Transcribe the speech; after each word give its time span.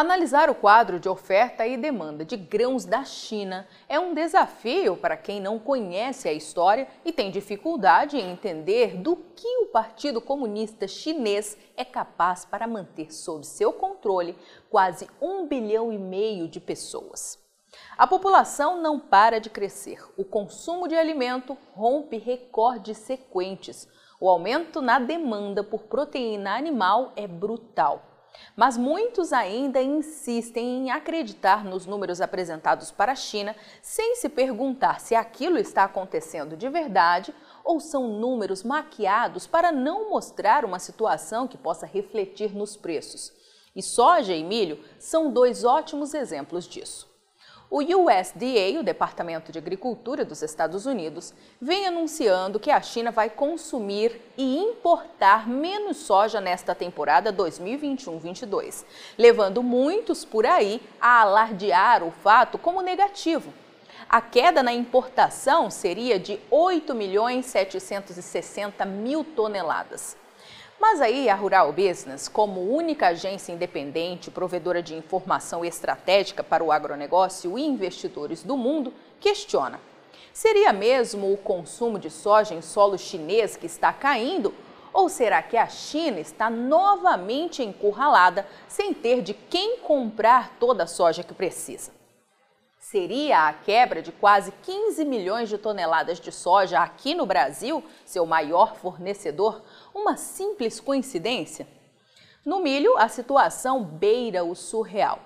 Analisar 0.00 0.48
o 0.48 0.54
quadro 0.54 1.00
de 1.00 1.08
oferta 1.08 1.66
e 1.66 1.76
demanda 1.76 2.24
de 2.24 2.36
grãos 2.36 2.84
da 2.84 3.02
China 3.02 3.66
é 3.88 3.98
um 3.98 4.14
desafio 4.14 4.96
para 4.96 5.16
quem 5.16 5.40
não 5.40 5.58
conhece 5.58 6.28
a 6.28 6.32
história 6.32 6.86
e 7.04 7.12
tem 7.12 7.32
dificuldade 7.32 8.16
em 8.16 8.30
entender 8.30 8.96
do 8.96 9.16
que 9.16 9.48
o 9.58 9.66
Partido 9.66 10.20
Comunista 10.20 10.86
Chinês 10.86 11.58
é 11.76 11.84
capaz 11.84 12.44
para 12.44 12.68
manter 12.68 13.12
sob 13.12 13.44
seu 13.44 13.72
controle 13.72 14.38
quase 14.70 15.08
um 15.20 15.48
bilhão 15.48 15.92
e 15.92 15.98
meio 15.98 16.46
de 16.46 16.60
pessoas. 16.60 17.36
A 17.96 18.06
população 18.06 18.80
não 18.80 19.00
para 19.00 19.40
de 19.40 19.50
crescer, 19.50 20.00
o 20.16 20.24
consumo 20.24 20.86
de 20.86 20.94
alimento 20.94 21.58
rompe 21.74 22.18
recordes 22.18 22.98
sequentes, 22.98 23.88
o 24.20 24.28
aumento 24.28 24.80
na 24.80 25.00
demanda 25.00 25.64
por 25.64 25.82
proteína 25.88 26.56
animal 26.56 27.12
é 27.16 27.26
brutal. 27.26 28.17
Mas 28.56 28.76
muitos 28.76 29.32
ainda 29.32 29.80
insistem 29.80 30.66
em 30.66 30.90
acreditar 30.90 31.64
nos 31.64 31.86
números 31.86 32.20
apresentados 32.20 32.90
para 32.90 33.12
a 33.12 33.16
China 33.16 33.54
sem 33.80 34.16
se 34.16 34.28
perguntar 34.28 35.00
se 35.00 35.14
aquilo 35.14 35.58
está 35.58 35.84
acontecendo 35.84 36.56
de 36.56 36.68
verdade 36.68 37.34
ou 37.64 37.80
são 37.80 38.08
números 38.08 38.62
maquiados 38.62 39.46
para 39.46 39.70
não 39.70 40.10
mostrar 40.10 40.64
uma 40.64 40.78
situação 40.78 41.46
que 41.46 41.56
possa 41.56 41.86
refletir 41.86 42.54
nos 42.54 42.76
preços. 42.76 43.32
E 43.74 43.82
soja 43.82 44.34
e 44.34 44.42
milho 44.42 44.82
são 44.98 45.30
dois 45.30 45.64
ótimos 45.64 46.12
exemplos 46.12 46.66
disso. 46.66 47.07
O 47.70 47.80
USDA, 47.80 48.80
o 48.80 48.82
Departamento 48.82 49.52
de 49.52 49.58
Agricultura 49.58 50.24
dos 50.24 50.40
Estados 50.40 50.86
Unidos, 50.86 51.34
vem 51.60 51.86
anunciando 51.86 52.58
que 52.58 52.70
a 52.70 52.80
China 52.80 53.10
vai 53.10 53.28
consumir 53.28 54.22
e 54.38 54.56
importar 54.56 55.46
menos 55.46 55.98
soja 55.98 56.40
nesta 56.40 56.74
temporada 56.74 57.30
2021-22, 57.30 58.86
levando 59.18 59.62
muitos 59.62 60.24
por 60.24 60.46
aí 60.46 60.80
a 60.98 61.20
alardear 61.20 62.02
o 62.02 62.10
fato 62.10 62.56
como 62.56 62.80
negativo. 62.80 63.52
A 64.08 64.22
queda 64.22 64.62
na 64.62 64.72
importação 64.72 65.70
seria 65.70 66.18
de 66.18 66.40
8 66.50 66.94
milhões 66.94 67.44
760 67.44 68.86
mil 68.86 69.22
toneladas. 69.22 70.16
Mas 70.80 71.00
aí 71.00 71.28
a 71.28 71.34
Rural 71.34 71.72
Business, 71.72 72.28
como 72.28 72.60
única 72.60 73.08
agência 73.08 73.52
independente 73.52 74.30
provedora 74.30 74.80
de 74.80 74.94
informação 74.94 75.64
estratégica 75.64 76.44
para 76.44 76.62
o 76.62 76.70
agronegócio 76.70 77.58
e 77.58 77.66
investidores 77.66 78.44
do 78.44 78.56
mundo, 78.56 78.94
questiona: 79.18 79.80
seria 80.32 80.72
mesmo 80.72 81.32
o 81.32 81.36
consumo 81.36 81.98
de 81.98 82.10
soja 82.10 82.54
em 82.54 82.62
solo 82.62 82.96
chinês 82.96 83.56
que 83.56 83.66
está 83.66 83.92
caindo? 83.92 84.54
Ou 84.92 85.08
será 85.08 85.42
que 85.42 85.56
a 85.56 85.66
China 85.66 86.20
está 86.20 86.48
novamente 86.48 87.60
encurralada 87.60 88.46
sem 88.68 88.94
ter 88.94 89.20
de 89.20 89.34
quem 89.34 89.78
comprar 89.78 90.56
toda 90.60 90.84
a 90.84 90.86
soja 90.86 91.24
que 91.24 91.34
precisa? 91.34 91.97
Seria 92.90 93.48
a 93.48 93.52
quebra 93.52 94.00
de 94.00 94.10
quase 94.10 94.50
15 94.62 95.04
milhões 95.04 95.50
de 95.50 95.58
toneladas 95.58 96.18
de 96.18 96.32
soja 96.32 96.78
aqui 96.80 97.14
no 97.14 97.26
Brasil, 97.26 97.84
seu 98.02 98.24
maior 98.24 98.76
fornecedor, 98.76 99.60
uma 99.94 100.16
simples 100.16 100.80
coincidência? 100.80 101.68
No 102.46 102.60
milho, 102.60 102.96
a 102.96 103.06
situação 103.06 103.84
beira 103.84 104.42
o 104.42 104.54
surreal. 104.54 105.18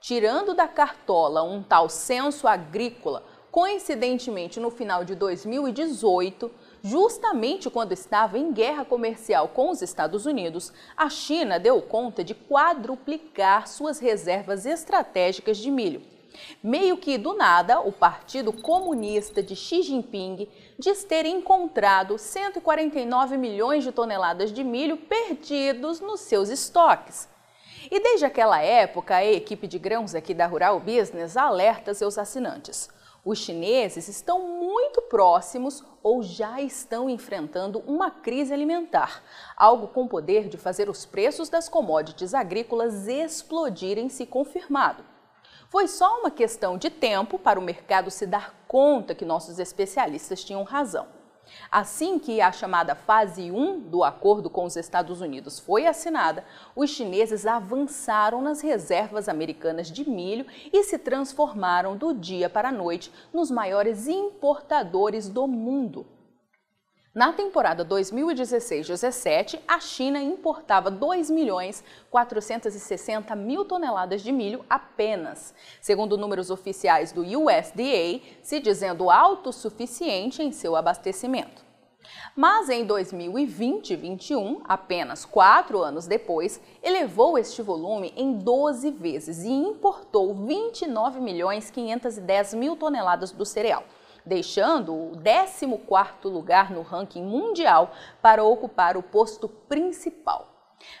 Tirando 0.00 0.54
da 0.54 0.66
cartola 0.66 1.42
um 1.42 1.62
tal 1.62 1.90
censo 1.90 2.48
agrícola, 2.48 3.22
coincidentemente 3.50 4.58
no 4.58 4.70
final 4.70 5.04
de 5.04 5.14
2018, 5.14 6.50
justamente 6.82 7.68
quando 7.68 7.92
estava 7.92 8.38
em 8.38 8.50
guerra 8.50 8.86
comercial 8.86 9.48
com 9.48 9.68
os 9.68 9.82
Estados 9.82 10.24
Unidos, 10.24 10.72
a 10.96 11.10
China 11.10 11.60
deu 11.60 11.82
conta 11.82 12.24
de 12.24 12.34
quadruplicar 12.34 13.68
suas 13.68 13.98
reservas 13.98 14.64
estratégicas 14.64 15.58
de 15.58 15.70
milho. 15.70 16.18
Meio 16.62 16.96
que 16.96 17.18
do 17.18 17.34
nada, 17.34 17.80
o 17.80 17.92
Partido 17.92 18.52
Comunista 18.52 19.42
de 19.42 19.56
Xi 19.56 19.82
Jinping 19.82 20.48
diz 20.78 21.04
ter 21.04 21.26
encontrado 21.26 22.18
149 22.18 23.36
milhões 23.36 23.84
de 23.84 23.92
toneladas 23.92 24.52
de 24.52 24.62
milho 24.64 24.96
perdidos 24.96 26.00
nos 26.00 26.20
seus 26.20 26.48
estoques. 26.48 27.28
E 27.90 27.98
desde 28.00 28.26
aquela 28.26 28.60
época, 28.60 29.16
a 29.16 29.24
equipe 29.24 29.66
de 29.66 29.78
grãos 29.78 30.14
aqui 30.14 30.34
da 30.34 30.46
Rural 30.46 30.78
Business 30.80 31.36
alerta 31.36 31.94
seus 31.94 32.18
assinantes. 32.18 32.88
Os 33.24 33.38
chineses 33.38 34.08
estão 34.08 34.40
muito 34.58 35.02
próximos 35.02 35.84
ou 36.02 36.22
já 36.22 36.60
estão 36.60 37.10
enfrentando 37.10 37.80
uma 37.86 38.10
crise 38.10 38.52
alimentar, 38.52 39.22
algo 39.54 39.88
com 39.88 40.08
poder 40.08 40.48
de 40.48 40.56
fazer 40.56 40.88
os 40.88 41.04
preços 41.04 41.50
das 41.50 41.68
commodities 41.68 42.32
agrícolas 42.32 43.06
explodirem 43.06 44.08
se 44.08 44.24
confirmado. 44.24 45.09
Foi 45.70 45.86
só 45.86 46.18
uma 46.18 46.32
questão 46.32 46.76
de 46.76 46.90
tempo 46.90 47.38
para 47.38 47.56
o 47.56 47.62
mercado 47.62 48.10
se 48.10 48.26
dar 48.26 48.52
conta 48.66 49.14
que 49.14 49.24
nossos 49.24 49.60
especialistas 49.60 50.42
tinham 50.42 50.64
razão. 50.64 51.06
Assim 51.70 52.18
que 52.18 52.40
a 52.40 52.50
chamada 52.50 52.96
fase 52.96 53.52
1 53.52 53.78
do 53.82 54.02
acordo 54.02 54.50
com 54.50 54.64
os 54.64 54.74
Estados 54.74 55.20
Unidos 55.20 55.60
foi 55.60 55.86
assinada, 55.86 56.44
os 56.74 56.90
chineses 56.90 57.46
avançaram 57.46 58.42
nas 58.42 58.60
reservas 58.60 59.28
americanas 59.28 59.88
de 59.88 60.10
milho 60.10 60.44
e 60.72 60.82
se 60.82 60.98
transformaram 60.98 61.96
do 61.96 62.12
dia 62.12 62.50
para 62.50 62.70
a 62.70 62.72
noite 62.72 63.12
nos 63.32 63.48
maiores 63.48 64.08
importadores 64.08 65.28
do 65.28 65.46
mundo. 65.46 66.04
Na 67.12 67.32
temporada 67.32 67.84
2016-17, 67.84 69.58
a 69.66 69.80
China 69.80 70.22
importava 70.22 70.92
2 70.92 71.28
milhões 71.28 71.82
460 72.08 73.34
mil 73.34 73.64
toneladas 73.64 74.22
de 74.22 74.30
milho 74.30 74.64
apenas, 74.70 75.52
segundo 75.80 76.16
números 76.16 76.50
oficiais 76.50 77.10
do 77.10 77.22
USDA, 77.22 78.20
se 78.42 78.60
dizendo 78.60 79.10
autossuficiente 79.10 80.40
em 80.40 80.52
seu 80.52 80.76
abastecimento. 80.76 81.64
Mas 82.36 82.68
em 82.68 82.84
2020 82.84 83.96
2021, 83.96 84.62
apenas 84.68 85.24
quatro 85.24 85.80
anos 85.82 86.06
depois, 86.06 86.60
elevou 86.80 87.36
este 87.36 87.60
volume 87.60 88.12
em 88.16 88.34
12 88.34 88.88
vezes 88.92 89.42
e 89.42 89.50
importou 89.50 90.32
29 90.32 91.20
milhões 91.20 91.72
510 91.72 92.54
mil 92.54 92.76
toneladas 92.76 93.32
do 93.32 93.44
cereal 93.44 93.84
deixando 94.24 94.94
o 94.94 95.16
14º 95.16 96.24
lugar 96.24 96.70
no 96.70 96.82
ranking 96.82 97.22
mundial 97.22 97.92
para 98.20 98.44
ocupar 98.44 98.96
o 98.96 99.02
posto 99.02 99.48
principal. 99.48 100.48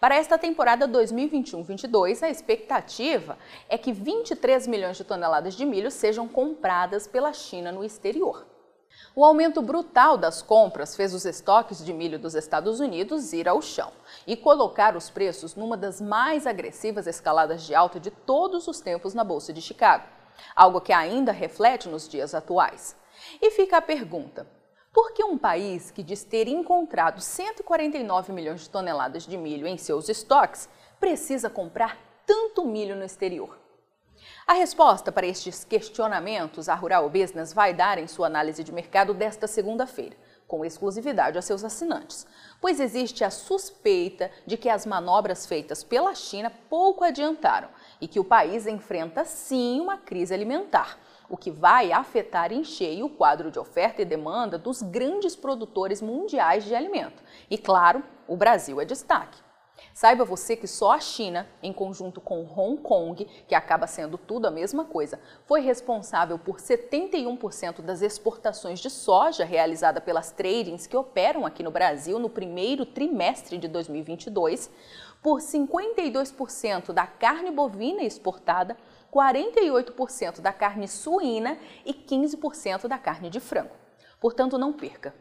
Para 0.00 0.16
esta 0.16 0.36
temporada 0.38 0.86
2021-22, 0.86 2.22
a 2.22 2.30
expectativa 2.30 3.38
é 3.68 3.78
que 3.78 3.92
23 3.92 4.66
milhões 4.66 4.96
de 4.96 5.04
toneladas 5.04 5.54
de 5.54 5.64
milho 5.64 5.90
sejam 5.90 6.28
compradas 6.28 7.06
pela 7.06 7.32
China 7.32 7.72
no 7.72 7.84
exterior. 7.84 8.46
O 9.14 9.24
aumento 9.24 9.60
brutal 9.60 10.16
das 10.16 10.40
compras 10.40 10.96
fez 10.96 11.12
os 11.12 11.24
estoques 11.24 11.84
de 11.84 11.92
milho 11.92 12.18
dos 12.18 12.34
Estados 12.34 12.80
Unidos 12.80 13.32
ir 13.32 13.48
ao 13.48 13.60
chão 13.60 13.92
e 14.26 14.36
colocar 14.36 14.96
os 14.96 15.10
preços 15.10 15.54
numa 15.54 15.76
das 15.76 16.00
mais 16.00 16.46
agressivas 16.46 17.06
escaladas 17.06 17.62
de 17.62 17.74
alta 17.74 18.00
de 18.00 18.10
todos 18.10 18.68
os 18.68 18.80
tempos 18.80 19.12
na 19.12 19.24
Bolsa 19.24 19.52
de 19.52 19.60
Chicago, 19.60 20.06
algo 20.56 20.80
que 20.80 20.92
ainda 20.92 21.30
reflete 21.30 21.88
nos 21.88 22.08
dias 22.08 22.34
atuais. 22.34 22.96
E 23.40 23.50
fica 23.50 23.76
a 23.78 23.82
pergunta: 23.82 24.46
por 24.92 25.12
que 25.12 25.24
um 25.24 25.38
país 25.38 25.90
que 25.90 26.02
diz 26.02 26.22
ter 26.22 26.48
encontrado 26.48 27.20
149 27.20 28.32
milhões 28.32 28.62
de 28.62 28.70
toneladas 28.70 29.26
de 29.26 29.38
milho 29.38 29.66
em 29.66 29.78
seus 29.78 30.08
estoques 30.08 30.68
precisa 31.00 31.48
comprar 31.48 31.96
tanto 32.26 32.64
milho 32.64 32.94
no 32.94 33.04
exterior? 33.04 33.58
A 34.46 34.52
resposta 34.52 35.10
para 35.10 35.26
estes 35.26 35.64
questionamentos 35.64 36.68
a 36.68 36.74
Rural 36.74 37.08
Business 37.08 37.52
vai 37.52 37.72
dar 37.72 37.96
em 37.98 38.06
sua 38.06 38.26
análise 38.26 38.62
de 38.62 38.70
mercado 38.70 39.14
desta 39.14 39.46
segunda-feira, 39.46 40.16
com 40.46 40.64
exclusividade 40.64 41.38
a 41.38 41.42
seus 41.42 41.64
assinantes, 41.64 42.26
pois 42.60 42.78
existe 42.78 43.24
a 43.24 43.30
suspeita 43.30 44.30
de 44.46 44.56
que 44.56 44.68
as 44.68 44.84
manobras 44.84 45.46
feitas 45.46 45.82
pela 45.82 46.14
China 46.14 46.52
pouco 46.68 47.02
adiantaram 47.02 47.70
e 48.00 48.06
que 48.06 48.20
o 48.20 48.24
país 48.24 48.66
enfrenta 48.66 49.24
sim 49.24 49.80
uma 49.80 49.96
crise 49.96 50.34
alimentar 50.34 50.98
o 51.28 51.36
que 51.36 51.50
vai 51.50 51.92
afetar 51.92 52.52
em 52.52 52.64
cheio 52.64 53.06
o 53.06 53.10
quadro 53.10 53.50
de 53.50 53.58
oferta 53.58 54.02
e 54.02 54.04
demanda 54.04 54.58
dos 54.58 54.82
grandes 54.82 55.34
produtores 55.36 56.02
mundiais 56.02 56.64
de 56.64 56.74
alimento. 56.74 57.22
E, 57.50 57.56
claro, 57.56 58.02
o 58.28 58.36
Brasil 58.36 58.80
é 58.80 58.84
destaque. 58.84 59.38
Saiba 59.94 60.24
você 60.24 60.56
que 60.56 60.66
só 60.66 60.92
a 60.92 61.00
China, 61.00 61.46
em 61.62 61.72
conjunto 61.72 62.20
com 62.20 62.44
Hong 62.44 62.80
Kong, 62.80 63.26
que 63.46 63.54
acaba 63.54 63.86
sendo 63.86 64.16
tudo 64.16 64.46
a 64.46 64.50
mesma 64.50 64.84
coisa, 64.84 65.20
foi 65.44 65.60
responsável 65.60 66.38
por 66.38 66.56
71% 66.56 67.82
das 67.82 68.00
exportações 68.00 68.80
de 68.80 68.88
soja 68.88 69.44
realizada 69.44 70.00
pelas 70.00 70.30
tradings 70.30 70.86
que 70.86 70.96
operam 70.96 71.44
aqui 71.44 71.62
no 71.62 71.70
Brasil 71.70 72.18
no 72.18 72.30
primeiro 72.30 72.86
trimestre 72.86 73.58
de 73.58 73.68
2022, 73.68 74.70
por 75.22 75.38
52% 75.40 76.92
da 76.92 77.06
carne 77.06 77.50
bovina 77.50 78.02
exportada, 78.02 78.76
48% 79.12 80.40
da 80.40 80.52
carne 80.52 80.88
suína 80.88 81.58
e 81.84 81.92
15% 81.92 82.88
da 82.88 82.98
carne 82.98 83.28
de 83.28 83.40
frango. 83.40 83.74
Portanto, 84.18 84.56
não 84.56 84.72
perca. 84.72 85.14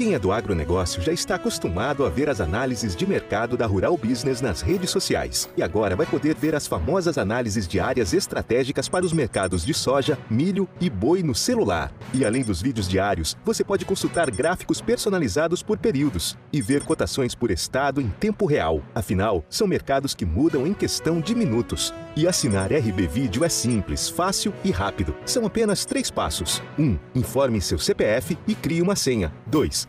Quem 0.00 0.14
é 0.14 0.18
do 0.18 0.32
agronegócio 0.32 1.02
já 1.02 1.12
está 1.12 1.34
acostumado 1.34 2.06
a 2.06 2.08
ver 2.08 2.30
as 2.30 2.40
análises 2.40 2.96
de 2.96 3.06
mercado 3.06 3.54
da 3.54 3.66
Rural 3.66 3.98
Business 3.98 4.40
nas 4.40 4.62
redes 4.62 4.88
sociais. 4.88 5.46
E 5.58 5.62
agora 5.62 5.94
vai 5.94 6.06
poder 6.06 6.34
ver 6.36 6.54
as 6.54 6.66
famosas 6.66 7.18
análises 7.18 7.68
diárias 7.68 8.14
estratégicas 8.14 8.88
para 8.88 9.04
os 9.04 9.12
mercados 9.12 9.62
de 9.62 9.74
soja, 9.74 10.18
milho 10.30 10.66
e 10.80 10.88
boi 10.88 11.22
no 11.22 11.34
celular. 11.34 11.92
E 12.14 12.24
além 12.24 12.42
dos 12.42 12.62
vídeos 12.62 12.88
diários, 12.88 13.36
você 13.44 13.62
pode 13.62 13.84
consultar 13.84 14.30
gráficos 14.30 14.80
personalizados 14.80 15.62
por 15.62 15.76
períodos 15.76 16.34
e 16.50 16.62
ver 16.62 16.82
cotações 16.82 17.34
por 17.34 17.50
estado 17.50 18.00
em 18.00 18.08
tempo 18.08 18.46
real. 18.46 18.80
Afinal, 18.94 19.44
são 19.50 19.66
mercados 19.66 20.14
que 20.14 20.24
mudam 20.24 20.66
em 20.66 20.72
questão 20.72 21.20
de 21.20 21.34
minutos. 21.34 21.92
E 22.20 22.28
assinar 22.28 22.70
RB 22.70 23.06
Vídeo 23.06 23.46
é 23.46 23.48
simples, 23.48 24.10
fácil 24.10 24.52
e 24.62 24.70
rápido. 24.70 25.16
São 25.24 25.46
apenas 25.46 25.86
três 25.86 26.10
passos. 26.10 26.62
1. 26.78 26.82
Um, 26.82 26.98
informe 27.14 27.62
seu 27.62 27.78
CPF 27.78 28.36
e 28.46 28.54
crie 28.54 28.82
uma 28.82 28.94
senha. 28.94 29.32
2. 29.46 29.88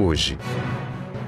hoje. 0.00 0.36